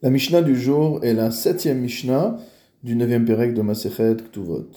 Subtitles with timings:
[0.00, 2.36] La Mishnah du jour est la septième Mishnah
[2.84, 4.68] du neuvième Pérec de Masechet Ktuvot.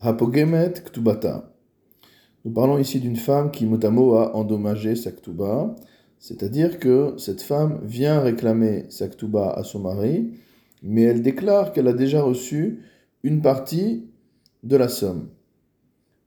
[0.00, 1.52] Hapogemet Ktubata.
[2.44, 5.74] Nous parlons ici d'une femme qui motamo a endommagé sa Ktuba,
[6.20, 10.34] c'est-à-dire que cette femme vient réclamer sa Ktuba à son mari,
[10.80, 12.84] mais elle déclare qu'elle a déjà reçu
[13.24, 14.06] une partie
[14.62, 15.28] de la somme.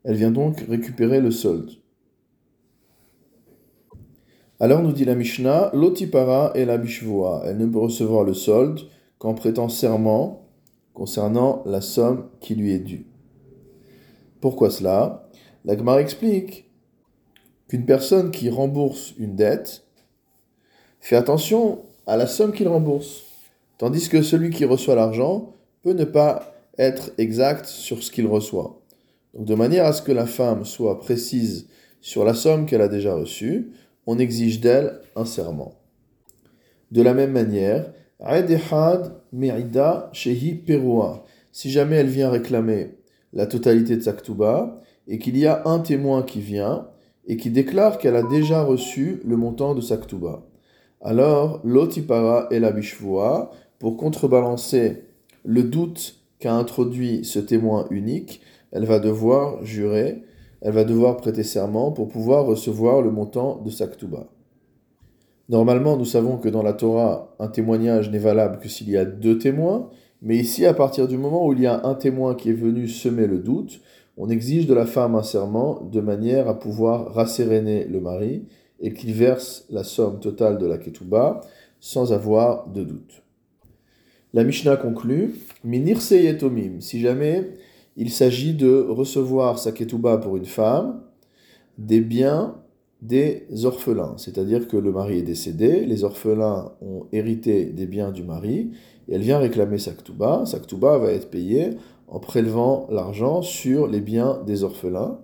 [0.03, 1.71] Elle vient donc récupérer le solde.
[4.61, 7.43] Alors nous dit la Mishnah, l'otipara et la bishvoa.
[7.45, 8.81] Elle ne peut recevoir le solde
[9.17, 10.49] qu'en prêtant serment
[10.93, 13.05] concernant la somme qui lui est due.
[14.41, 15.29] Pourquoi cela?
[15.63, 16.69] La explique
[17.69, 19.85] qu'une personne qui rembourse une dette
[20.99, 23.23] fait attention à la somme qu'il rembourse,
[23.77, 28.81] tandis que celui qui reçoit l'argent peut ne pas être exact sur ce qu'il reçoit.
[29.33, 31.69] Donc de manière à ce que la femme soit précise
[32.01, 33.71] sur la somme qu'elle a déjà reçue,
[34.11, 35.75] on exige d'elle un serment.
[36.89, 37.93] De la même manière,
[39.31, 42.95] Merida Shehi Perua, si jamais elle vient réclamer
[43.33, 46.87] la totalité de sa ktuba, et qu'il y a un témoin qui vient
[47.27, 50.41] et qui déclare qu'elle a déjà reçu le montant de sa ktuba.
[51.01, 55.03] Alors, l'otipara et la bishvoa, pour contrebalancer
[55.45, 60.23] le doute qu'a introduit ce témoin unique, elle va devoir jurer
[60.61, 64.27] elle va devoir prêter serment pour pouvoir recevoir le montant de sa ktuba.
[65.47, 69.05] Normalement, nous savons que dans la Torah, un témoignage n'est valable que s'il y a
[69.05, 69.89] deux témoins,
[70.21, 72.87] mais ici, à partir du moment où il y a un témoin qui est venu
[72.87, 73.81] semer le doute,
[74.17, 78.45] on exige de la femme un serment de manière à pouvoir rasséréner le mari
[78.81, 81.41] et qu'il verse la somme totale de la ketouba
[81.79, 83.23] sans avoir de doute.
[84.33, 87.53] La Mishnah conclut Minir seyetomim, si jamais
[87.95, 91.01] il s'agit de recevoir sa ketouba pour une femme
[91.77, 92.55] des biens
[93.01, 94.15] des orphelins.
[94.17, 98.71] C'est-à-dire que le mari est décédé, les orphelins ont hérité des biens du mari,
[99.07, 100.43] et elle vient réclamer sa ketouba.
[100.45, 101.71] Sa ketouba va être payée
[102.07, 105.19] en prélevant l'argent sur les biens des orphelins,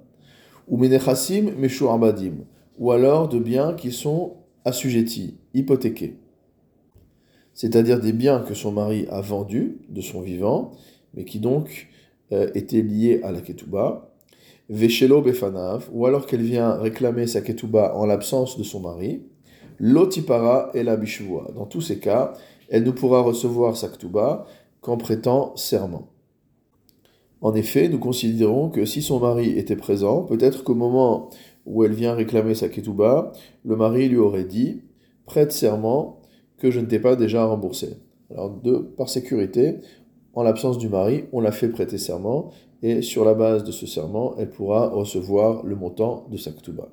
[0.67, 2.45] ou menechassim meshu abadim,
[2.79, 6.17] ou alors de biens qui sont assujettis, hypothéqués.
[7.53, 10.71] C'est-à-dire des biens que son mari a vendus de son vivant,
[11.13, 11.87] mais qui donc
[12.31, 14.11] euh, était liée à la ketouba,
[14.69, 19.23] veshelo befanav, ou alors qu'elle vient réclamer sa ketouba en l'absence de son mari,
[19.79, 21.51] lotipara et la bishvoa.
[21.55, 22.33] Dans tous ces cas,
[22.69, 24.45] elle ne pourra recevoir sa ketouba
[24.81, 26.09] qu'en prêtant serment.
[27.41, 31.29] En effet, nous considérons que si son mari était présent, peut-être qu'au moment
[31.65, 33.33] où elle vient réclamer sa ketouba,
[33.63, 34.81] le mari lui aurait dit
[35.25, 36.21] prête serment
[36.57, 37.97] que je ne t'ai pas déjà remboursé.
[38.31, 38.59] Alors,
[38.97, 39.79] par sécurité,
[40.35, 42.51] en l'absence du mari, on l'a fait prêter serment,
[42.81, 46.89] et sur la base de ce serment, elle pourra recevoir le montant de sa ktuba.